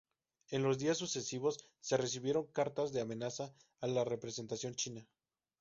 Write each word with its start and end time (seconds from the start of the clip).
En 0.49 0.63
los 0.63 0.79
días 0.79 0.97
sucesivos 0.97 1.63
se 1.79 1.95
recibieron 1.95 2.47
cartas 2.47 2.91
de 2.91 3.01
amenaza 3.01 3.53
a 3.81 3.85
la 3.85 4.03
representación 4.03 4.73
china. 4.73 5.07